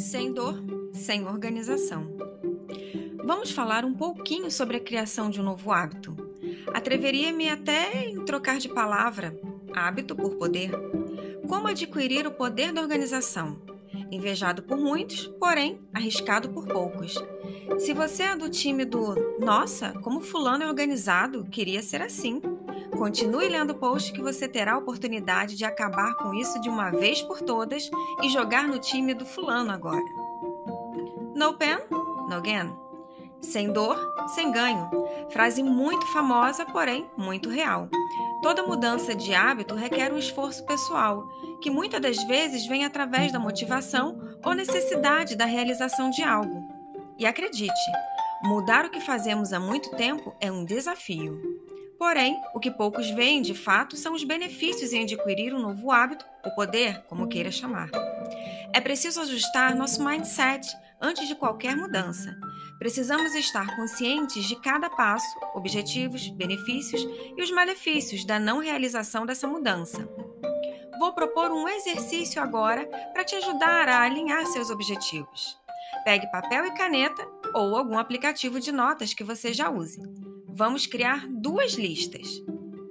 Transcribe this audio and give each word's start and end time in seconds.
Sem 0.00 0.32
dor, 0.32 0.54
sem 0.94 1.26
organização. 1.26 2.10
Vamos 3.22 3.50
falar 3.50 3.84
um 3.84 3.92
pouquinho 3.92 4.50
sobre 4.50 4.78
a 4.78 4.80
criação 4.80 5.28
de 5.28 5.38
um 5.38 5.44
novo 5.44 5.70
hábito. 5.70 6.16
Atreveria-me 6.72 7.50
até 7.50 8.06
em 8.06 8.24
trocar 8.24 8.58
de 8.58 8.70
palavra 8.70 9.38
hábito 9.74 10.16
por 10.16 10.36
poder. 10.36 10.70
Como 11.46 11.68
adquirir 11.68 12.26
o 12.26 12.32
poder 12.32 12.72
da 12.72 12.80
organização? 12.80 13.60
Invejado 14.10 14.62
por 14.62 14.78
muitos, 14.78 15.26
porém 15.38 15.78
arriscado 15.92 16.48
por 16.48 16.66
poucos. 16.66 17.22
Se 17.78 17.92
você 17.92 18.22
é 18.22 18.36
do 18.36 18.48
time 18.48 18.86
do 18.86 19.14
Nossa, 19.38 19.92
como 20.00 20.22
Fulano 20.22 20.64
é 20.64 20.66
organizado, 20.66 21.44
queria 21.44 21.82
ser 21.82 22.00
assim. 22.00 22.40
Continue 23.00 23.48
lendo 23.48 23.70
o 23.70 23.74
post 23.76 24.12
que 24.12 24.20
você 24.20 24.46
terá 24.46 24.74
a 24.74 24.76
oportunidade 24.76 25.56
de 25.56 25.64
acabar 25.64 26.14
com 26.16 26.34
isso 26.34 26.60
de 26.60 26.68
uma 26.68 26.90
vez 26.90 27.22
por 27.22 27.40
todas 27.40 27.90
e 28.22 28.28
jogar 28.28 28.68
no 28.68 28.78
time 28.78 29.14
do 29.14 29.24
Fulano 29.24 29.72
agora. 29.72 30.04
No 31.34 31.54
pen, 31.54 31.78
no 32.28 32.42
gain. 32.42 32.70
Sem 33.40 33.72
dor, 33.72 33.98
sem 34.34 34.52
ganho. 34.52 34.90
Frase 35.30 35.62
muito 35.62 36.06
famosa, 36.08 36.66
porém 36.66 37.08
muito 37.16 37.48
real. 37.48 37.88
Toda 38.42 38.66
mudança 38.66 39.14
de 39.14 39.32
hábito 39.32 39.74
requer 39.74 40.12
um 40.12 40.18
esforço 40.18 40.62
pessoal, 40.66 41.26
que 41.62 41.70
muitas 41.70 42.02
das 42.02 42.22
vezes 42.24 42.66
vem 42.66 42.84
através 42.84 43.32
da 43.32 43.38
motivação 43.38 44.20
ou 44.44 44.52
necessidade 44.52 45.36
da 45.36 45.46
realização 45.46 46.10
de 46.10 46.22
algo. 46.22 46.68
E 47.18 47.24
acredite, 47.24 47.80
mudar 48.42 48.84
o 48.84 48.90
que 48.90 49.00
fazemos 49.00 49.54
há 49.54 49.58
muito 49.58 49.88
tempo 49.96 50.34
é 50.38 50.52
um 50.52 50.66
desafio. 50.66 51.59
Porém, 52.00 52.40
o 52.54 52.58
que 52.58 52.70
poucos 52.70 53.10
veem 53.10 53.42
de 53.42 53.52
fato 53.52 53.94
são 53.94 54.14
os 54.14 54.24
benefícios 54.24 54.90
em 54.94 55.02
adquirir 55.02 55.52
um 55.52 55.60
novo 55.60 55.92
hábito, 55.92 56.24
ou 56.42 56.50
poder, 56.52 57.02
como 57.02 57.28
queira 57.28 57.52
chamar. 57.52 57.90
É 58.72 58.80
preciso 58.80 59.20
ajustar 59.20 59.76
nosso 59.76 60.02
mindset 60.02 60.66
antes 60.98 61.28
de 61.28 61.34
qualquer 61.34 61.76
mudança. 61.76 62.34
Precisamos 62.78 63.34
estar 63.34 63.76
conscientes 63.76 64.46
de 64.46 64.56
cada 64.56 64.88
passo, 64.88 65.28
objetivos, 65.54 66.26
benefícios 66.30 67.06
e 67.36 67.42
os 67.42 67.50
malefícios 67.50 68.24
da 68.24 68.38
não 68.38 68.60
realização 68.60 69.26
dessa 69.26 69.46
mudança. 69.46 70.08
Vou 70.98 71.12
propor 71.12 71.50
um 71.50 71.68
exercício 71.68 72.42
agora 72.42 72.86
para 73.12 73.24
te 73.24 73.34
ajudar 73.34 73.90
a 73.90 74.00
alinhar 74.00 74.46
seus 74.46 74.70
objetivos. 74.70 75.54
Pegue 76.02 76.30
papel 76.32 76.64
e 76.64 76.74
caneta 76.74 77.28
ou 77.54 77.76
algum 77.76 77.98
aplicativo 77.98 78.58
de 78.58 78.72
notas 78.72 79.12
que 79.12 79.22
você 79.22 79.52
já 79.52 79.68
use. 79.68 80.00
Vamos 80.54 80.86
criar 80.86 81.26
duas 81.28 81.74
listas. 81.74 82.42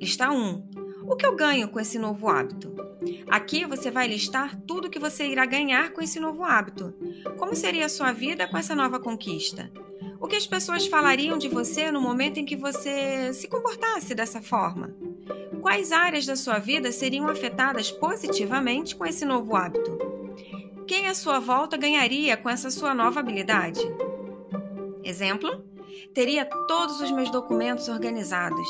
Lista 0.00 0.30
1. 0.30 0.62
O 1.06 1.16
que 1.16 1.26
eu 1.26 1.36
ganho 1.36 1.68
com 1.68 1.80
esse 1.80 1.98
novo 1.98 2.28
hábito? 2.28 2.74
Aqui 3.28 3.64
você 3.64 3.90
vai 3.90 4.06
listar 4.06 4.58
tudo 4.66 4.90
que 4.90 4.98
você 4.98 5.26
irá 5.26 5.44
ganhar 5.46 5.92
com 5.92 6.00
esse 6.00 6.18
novo 6.18 6.44
hábito. 6.44 6.94
Como 7.38 7.54
seria 7.54 7.86
a 7.86 7.88
sua 7.88 8.12
vida 8.12 8.46
com 8.46 8.56
essa 8.56 8.74
nova 8.74 8.98
conquista? 8.98 9.70
O 10.20 10.26
que 10.26 10.36
as 10.36 10.46
pessoas 10.46 10.86
falariam 10.86 11.36
de 11.36 11.48
você 11.48 11.90
no 11.90 12.00
momento 12.00 12.38
em 12.38 12.44
que 12.44 12.56
você 12.56 13.32
se 13.32 13.46
comportasse 13.48 14.14
dessa 14.14 14.40
forma? 14.40 14.94
Quais 15.60 15.92
áreas 15.92 16.26
da 16.26 16.36
sua 16.36 16.58
vida 16.58 16.92
seriam 16.92 17.28
afetadas 17.28 17.90
positivamente 17.90 18.96
com 18.96 19.06
esse 19.06 19.24
novo 19.24 19.56
hábito? 19.56 19.98
Quem 20.86 21.08
à 21.08 21.14
sua 21.14 21.38
volta 21.38 21.76
ganharia 21.76 22.36
com 22.36 22.50
essa 22.50 22.70
sua 22.70 22.94
nova 22.94 23.20
habilidade? 23.20 23.80
Exemplo: 25.02 25.64
Teria 26.14 26.44
todos 26.66 27.00
os 27.00 27.10
meus 27.10 27.30
documentos 27.30 27.88
organizados. 27.88 28.68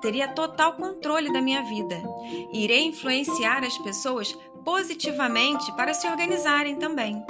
Teria 0.00 0.28
total 0.28 0.74
controle 0.74 1.32
da 1.32 1.40
minha 1.40 1.62
vida. 1.62 2.02
Irei 2.52 2.86
influenciar 2.86 3.64
as 3.64 3.76
pessoas 3.78 4.36
positivamente 4.64 5.70
para 5.72 5.94
se 5.94 6.06
organizarem 6.06 6.76
também. 6.76 7.22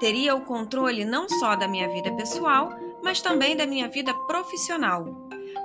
Teria 0.00 0.34
o 0.34 0.42
controle 0.42 1.04
não 1.04 1.28
só 1.28 1.56
da 1.56 1.68
minha 1.68 1.88
vida 1.88 2.12
pessoal, 2.12 2.72
mas 3.02 3.20
também 3.20 3.56
da 3.56 3.66
minha 3.66 3.88
vida 3.88 4.14
profissional. 4.26 5.06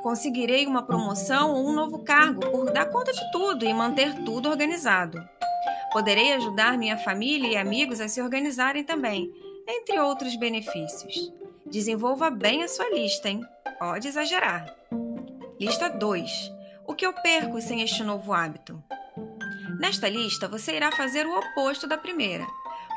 Conseguirei 0.02 0.66
uma 0.66 0.84
promoção 0.84 1.53
ou 1.53 1.68
um 1.68 1.74
novo 1.74 2.03
cargo 2.03 2.41
por 2.52 2.72
dar 2.72 2.86
conta 2.86 3.12
de 3.12 3.31
tudo 3.31 3.66
e 3.66 3.74
manter 3.74 4.24
tudo 4.24 4.50
organizado. 4.50 5.18
Poderei 5.91 6.34
ajudar 6.34 6.78
minha 6.78 6.97
família 6.97 7.47
e 7.47 7.58
amigos 7.58 8.00
a 8.00 8.08
se 8.08 8.22
organizarem 8.22 8.84
também, 8.84 9.31
entre 9.68 10.00
outros 10.00 10.36
benefícios. 10.36 11.39
Desenvolva 11.72 12.31
bem 12.31 12.63
a 12.63 12.68
sua 12.68 12.90
lista, 12.90 13.30
hein? 13.30 13.46
Pode 13.78 14.07
exagerar. 14.07 14.75
Lista 15.59 15.88
2. 15.88 16.52
O 16.88 16.96
que 16.96 17.06
eu 17.06 17.13
perco 17.13 17.62
sem 17.62 17.84
este 17.84 18.03
novo 18.03 18.34
hábito? 18.34 18.84
Nesta 19.79 20.09
lista, 20.09 20.47
você 20.47 20.75
irá 20.75 20.91
fazer 20.91 21.28
o 21.28 21.38
oposto 21.38 21.85
da 21.85 21.96
primeira. 21.96 22.47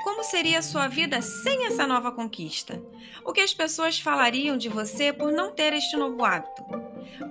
Como 0.02 0.24
seria 0.24 0.60
a 0.60 0.62
sua 0.62 0.88
vida 0.88 1.20
sem 1.20 1.66
essa 1.66 1.86
nova 1.86 2.10
conquista? 2.10 2.82
O 3.26 3.32
que 3.32 3.42
as 3.42 3.52
pessoas 3.52 4.00
falariam 4.00 4.56
de 4.56 4.70
você 4.70 5.12
por 5.12 5.30
não 5.30 5.52
ter 5.52 5.74
este 5.74 5.94
novo 5.94 6.24
hábito? 6.24 6.64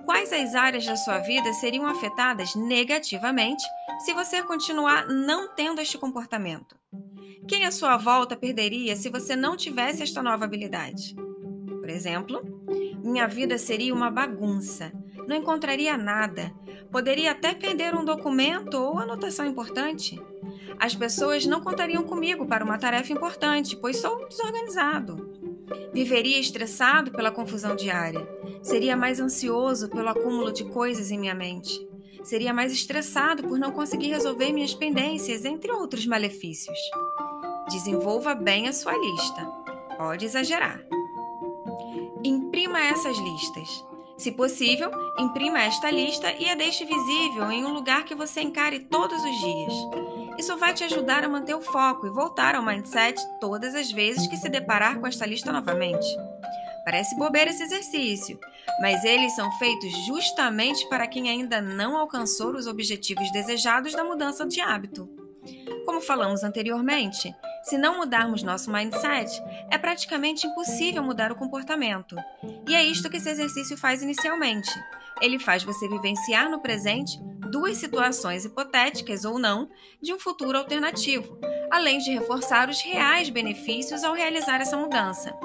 Quais 0.06 0.31
as 0.31 0.53
áreas 0.53 0.85
da 0.85 0.96
sua 0.96 1.18
vida 1.19 1.51
seriam 1.53 1.88
afetadas 1.88 2.53
negativamente 2.53 3.63
se 4.06 4.13
você 4.13 4.44
continuar 4.44 5.07
não 5.07 5.53
tendo 5.56 5.81
este 5.81 5.97
comportamento? 5.97 6.78
Quem 7.47 7.66
à 7.66 7.72
sua 7.72 7.97
volta 7.97 8.38
perderia 8.38 8.96
se 8.96 9.09
você 9.09 9.35
não 9.35 9.57
tivesse 9.57 10.03
esta 10.03 10.22
nova 10.22 10.46
habilidade? 10.46 11.16
Exemplo, 11.91 12.41
minha 13.03 13.28
vida 13.28 13.57
seria 13.57 13.94
uma 13.94 14.09
bagunça, 14.09 14.94
não 15.28 15.35
encontraria 15.35 15.97
nada, 15.97 16.52
poderia 16.90 17.31
até 17.31 17.53
perder 17.53 17.94
um 17.94 18.06
documento 18.06 18.75
ou 18.75 18.97
anotação 18.97 19.46
importante. 19.46 20.19
As 20.80 20.96
pessoas 20.96 21.46
não 21.46 21.62
contariam 21.62 22.03
comigo 22.03 22.46
para 22.46 22.63
uma 22.63 22.78
tarefa 22.78 23.12
importante, 23.12 23.75
pois 23.75 23.97
sou 23.97 24.28
desorganizado. 24.28 25.31
Viveria 25.94 26.40
estressado 26.40 27.12
pela 27.12 27.30
confusão 27.30 27.75
diária. 27.75 28.28
Seria 28.63 28.96
mais 28.96 29.19
ansioso 29.19 29.90
pelo 29.90 30.09
acúmulo 30.09 30.51
de 30.51 30.63
coisas 30.66 31.12
em 31.12 31.19
minha 31.19 31.35
mente. 31.35 31.88
Seria 32.24 32.53
mais 32.53 32.72
estressado 32.72 33.44
por 33.44 33.59
não 33.59 33.72
conseguir 33.72 34.07
resolver 34.07 34.53
minhas 34.53 34.74
pendências, 34.74 35.44
entre 35.44 35.72
outros 35.72 36.06
malefícios. 36.06 36.78
Desenvolva 37.69 38.34
bem 38.34 38.68
a 38.68 38.74
sua 38.74 38.96
lista. 38.97 39.46
Pode 39.97 40.25
exagerar. 40.25 40.84
Imprima 42.24 42.80
essas 42.80 43.18
listas. 43.18 43.86
Se 44.18 44.31
possível, 44.31 44.92
imprima 45.18 45.64
esta 45.64 45.90
lista 45.90 46.31
e 46.34 46.47
a 46.50 46.56
deixe 46.56 46.86
visível 46.86 47.52
em 47.52 47.66
um 47.66 47.74
lugar 47.74 48.06
que 48.06 48.14
você 48.14 48.42
encare 48.42 48.80
todos 48.80 49.18
os 49.24 49.40
dias. 49.40 49.74
Isso 50.38 50.56
vai 50.58 50.74
te 50.74 50.84
ajudar 50.84 51.24
a 51.24 51.30
manter 51.30 51.56
o 51.56 51.62
foco 51.62 52.06
e 52.06 52.12
voltar 52.12 52.56
ao 52.56 52.64
mindset 52.64 53.19
todas 53.40 53.74
as 53.74 53.92
vezes 53.92 54.28
que 54.28 54.38
se 54.38 54.47
deparar 54.47 55.00
com 55.00 55.08
esta 55.08 55.25
lista 55.25 55.52
novamente. 55.52 56.06
Parece 56.86 57.16
bobeira 57.16 57.52
esse 57.52 57.64
exercício, 57.64 58.40
mas 58.80 59.03
eles 59.03 59.36
são 59.36 59.52
feitos 59.53 59.92
justamente 60.06 60.88
para 60.90 61.08
quem 61.08 61.30
ainda 61.30 61.62
não 61.62 61.98
alcançou 61.98 62.56
os 62.56 62.68
objetivos 62.68 63.31
desejados 63.31 63.94
da 63.94 64.03
mudança 64.03 64.46
de 64.48 64.62
hábito. 64.62 65.09
Como 65.86 66.02
falamos 66.02 66.44
anteriormente, 66.44 67.34
se 67.64 67.78
não 67.78 67.98
mudarmos 67.98 68.44
nosso 68.44 68.72
mindset, 68.72 69.42
é 69.70 69.78
praticamente 69.78 70.48
impossível 70.48 71.04
mudar 71.04 71.32
o 71.32 71.36
comportamento. 71.36 72.16
E 72.68 72.76
é 72.76 72.84
isto 72.84 73.10
que 73.10 73.18
esse 73.18 73.30
exercício 73.30 73.78
faz 73.78 74.02
inicialmente. 74.02 74.72
Ele 75.22 75.38
faz 75.38 75.64
você 75.64 75.88
vivenciar 75.88 76.50
no 76.50 76.60
presente 76.60 77.20
duas 77.52 77.78
situações 77.78 78.46
hipotéticas 78.46 79.26
ou 79.26 79.38
não 79.38 79.70
de 80.02 80.14
um 80.14 80.20
futuro 80.20 80.58
alternativo, 80.58 81.38
além 81.70 82.00
de 82.00 82.12
reforçar 82.12 82.70
os 82.70 82.82
reais 82.82 83.30
benefícios 83.30 84.04
ao 84.04 84.14
realizar 84.14 84.62
essa 84.62 84.78
mudança. 84.78 85.38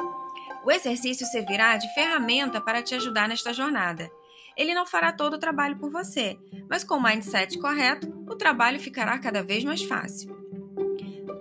O 0.64 0.70
exercício 0.70 1.26
servirá 1.26 1.76
de 1.76 1.92
ferramenta 1.94 2.60
para 2.60 2.82
te 2.82 2.94
ajudar 2.94 3.28
nesta 3.28 3.52
jornada. 3.52 4.10
Ele 4.56 4.72
não 4.72 4.86
fará 4.86 5.12
todo 5.12 5.34
o 5.34 5.38
trabalho 5.38 5.76
por 5.76 5.90
você, 5.90 6.38
mas 6.68 6.82
com 6.82 6.94
o 6.94 7.02
mindset 7.02 7.58
correto, 7.58 8.08
o 8.26 8.34
trabalho 8.34 8.80
ficará 8.80 9.18
cada 9.18 9.42
vez 9.42 9.62
mais 9.62 9.82
fácil. 9.82 10.45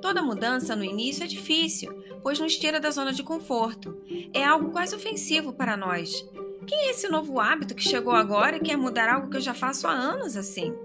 Toda 0.05 0.21
mudança 0.21 0.75
no 0.75 0.83
início 0.83 1.23
é 1.23 1.27
difícil, 1.27 1.91
pois 2.21 2.39
nos 2.39 2.55
tira 2.55 2.79
da 2.79 2.91
zona 2.91 3.11
de 3.11 3.23
conforto. 3.23 3.99
É 4.31 4.43
algo 4.43 4.69
quase 4.69 4.95
ofensivo 4.95 5.51
para 5.51 5.75
nós. 5.75 6.23
Quem 6.67 6.77
é 6.77 6.91
esse 6.91 7.07
novo 7.07 7.39
hábito 7.39 7.73
que 7.73 7.81
chegou 7.81 8.13
agora 8.13 8.57
e 8.57 8.59
quer 8.59 8.77
mudar 8.77 9.09
algo 9.09 9.31
que 9.31 9.37
eu 9.37 9.41
já 9.41 9.55
faço 9.55 9.87
há 9.87 9.91
anos 9.91 10.37
assim? 10.37 10.75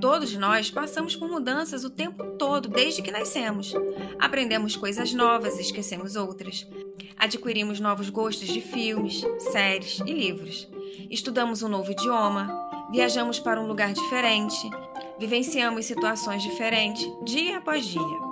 Todos 0.00 0.34
nós 0.34 0.72
passamos 0.72 1.14
por 1.14 1.28
mudanças 1.28 1.84
o 1.84 1.90
tempo 1.90 2.32
todo, 2.36 2.68
desde 2.68 3.00
que 3.00 3.12
nascemos. 3.12 3.74
Aprendemos 4.18 4.74
coisas 4.74 5.14
novas 5.14 5.56
e 5.58 5.60
esquecemos 5.60 6.16
outras. 6.16 6.66
Adquirimos 7.16 7.78
novos 7.78 8.10
gostos 8.10 8.48
de 8.48 8.60
filmes, 8.60 9.24
séries 9.52 10.00
e 10.04 10.12
livros. 10.12 10.68
Estudamos 11.08 11.62
um 11.62 11.68
novo 11.68 11.92
idioma, 11.92 12.50
viajamos 12.90 13.38
para 13.38 13.60
um 13.60 13.68
lugar 13.68 13.92
diferente, 13.92 14.68
vivenciamos 15.16 15.86
situações 15.86 16.42
diferentes 16.42 17.08
dia 17.24 17.58
após 17.58 17.86
dia. 17.86 18.31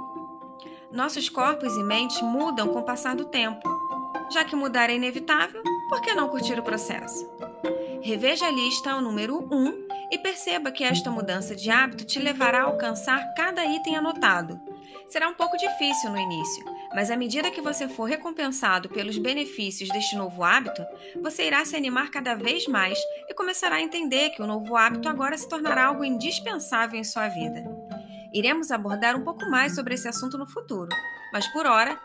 Nossos 0.92 1.28
corpos 1.28 1.76
e 1.76 1.82
mentes 1.84 2.20
mudam 2.20 2.69
com 2.69 2.81
o 2.81 2.84
passar 2.84 3.14
do 3.14 3.25
tempo. 3.25 3.62
Já 4.32 4.44
que 4.44 4.56
mudar 4.56 4.90
é 4.90 4.94
inevitável, 4.94 5.62
por 5.88 6.00
que 6.00 6.14
não 6.14 6.28
curtir 6.28 6.58
o 6.58 6.64
processo? 6.64 7.31
Reveja 8.02 8.46
a 8.46 8.50
lista 8.50 8.90
ao 8.90 9.00
número 9.00 9.38
1 9.38 9.87
e 10.10 10.19
perceba 10.19 10.72
que 10.72 10.82
esta 10.82 11.10
mudança 11.10 11.54
de 11.54 11.70
hábito 11.70 12.04
te 12.04 12.19
levará 12.19 12.62
a 12.62 12.64
alcançar 12.64 13.34
cada 13.34 13.64
item 13.64 13.96
anotado. 13.96 14.60
Será 15.08 15.28
um 15.28 15.34
pouco 15.34 15.56
difícil 15.56 16.10
no 16.10 16.19
início, 16.19 16.64
Mas 16.92 17.08
à 17.08 17.16
medida 17.16 17.52
que 17.52 17.60
você 17.60 17.87
for 17.87 18.04
recompensado 18.04 18.88
pelos 18.88 19.16
benefícios 19.16 19.88
deste 19.90 20.16
novo 20.16 20.42
hábito, 20.42 20.84
você 21.22 21.46
irá 21.46 21.64
se 21.64 21.76
animar 21.76 22.10
cada 22.10 22.34
vez 22.34 22.66
mais 22.66 22.98
e 23.28 23.34
começará 23.34 23.76
a 23.76 23.81
entender 23.81 24.31
que 24.31 24.42
o 24.42 24.46
novo 24.46 24.76
hábito 24.76 25.08
agora 25.08 25.38
se 25.38 25.48
tornará 25.48 25.87
algo 25.87 26.04
indispensável 26.04 26.98
em 26.98 27.04
sua 27.04 27.28
vida. 27.28 27.80
Iremos 28.32 28.71
abordar 28.71 29.17
um 29.17 29.25
pouco 29.25 29.49
mais 29.50 29.75
sobre 29.75 29.94
esse 29.94 30.06
assunto 30.06 30.38
no 30.38 30.47
futuro, 30.47 30.88
mas 31.32 31.47
por 31.49 31.67
hora, 31.67 31.99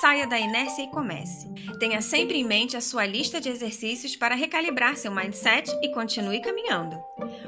saia 0.00 0.26
da 0.26 0.38
inércia 0.38 0.82
e 0.82 0.88
comece. 0.88 1.48
Tenha 1.78 2.00
sempre 2.00 2.38
em 2.38 2.44
mente 2.44 2.76
a 2.76 2.80
sua 2.80 3.06
lista 3.06 3.40
de 3.40 3.48
exercícios 3.48 4.16
para 4.16 4.34
recalibrar 4.34 4.96
seu 4.96 5.12
mindset 5.12 5.70
e 5.82 5.90
continue 5.90 6.40
caminhando. 6.40 7.00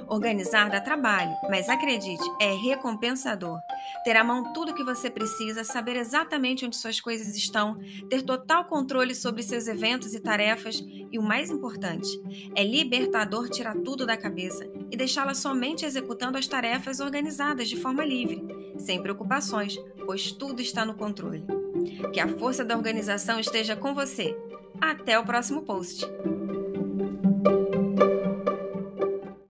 Organizar 0.06 0.70
dá 0.70 0.80
trabalho, 0.80 1.34
mas 1.48 1.68
acredite, 1.68 2.22
é 2.40 2.54
recompensador. 2.54 3.58
Ter 4.04 4.16
à 4.16 4.24
mão 4.24 4.52
tudo 4.52 4.72
o 4.72 4.74
que 4.74 4.84
você 4.84 5.10
precisa, 5.10 5.64
saber 5.64 5.96
exatamente 5.96 6.64
onde 6.64 6.76
suas 6.76 7.00
coisas 7.00 7.36
estão, 7.36 7.78
ter 8.08 8.22
total 8.22 8.64
controle 8.66 9.14
sobre 9.14 9.42
seus 9.42 9.66
eventos 9.66 10.14
e 10.14 10.20
tarefas 10.20 10.80
e 11.10 11.18
o 11.18 11.22
mais 11.22 11.50
importante, 11.50 12.08
é 12.54 12.62
libertador 12.62 13.48
tirar 13.48 13.76
tudo 13.76 14.06
da 14.06 14.16
cabeça 14.16 14.64
e 14.90 14.96
deixá-la 14.96 15.34
somente 15.34 15.84
executando 15.84 16.38
as 16.38 16.46
tarefas 16.46 17.00
organizadas 17.00 17.68
de 17.68 17.76
forma 17.76 18.04
livre, 18.04 18.44
sem 18.78 19.02
preocupações, 19.02 19.76
pois 20.06 20.32
tudo 20.32 20.60
está 20.60 20.84
no 20.84 20.94
controle. 20.94 21.63
Que 22.12 22.20
a 22.20 22.28
força 22.28 22.64
da 22.64 22.76
organização 22.76 23.38
esteja 23.38 23.76
com 23.76 23.94
você. 23.94 24.36
Até 24.80 25.18
o 25.18 25.24
próximo 25.24 25.62
post! 25.62 26.06